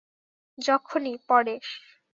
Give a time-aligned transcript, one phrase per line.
[0.57, 1.67] যখনই– পরেশ।